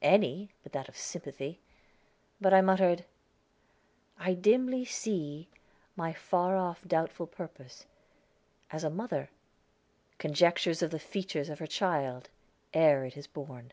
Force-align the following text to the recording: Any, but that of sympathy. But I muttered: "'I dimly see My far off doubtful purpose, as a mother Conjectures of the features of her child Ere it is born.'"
Any, 0.00 0.48
but 0.62 0.72
that 0.72 0.88
of 0.88 0.96
sympathy. 0.96 1.60
But 2.40 2.54
I 2.54 2.62
muttered: 2.62 3.04
"'I 4.18 4.32
dimly 4.32 4.86
see 4.86 5.50
My 5.94 6.14
far 6.14 6.56
off 6.56 6.88
doubtful 6.88 7.26
purpose, 7.26 7.84
as 8.70 8.82
a 8.82 8.88
mother 8.88 9.28
Conjectures 10.16 10.80
of 10.80 10.90
the 10.90 10.98
features 10.98 11.50
of 11.50 11.58
her 11.58 11.66
child 11.66 12.30
Ere 12.72 13.04
it 13.04 13.14
is 13.14 13.26
born.'" 13.26 13.72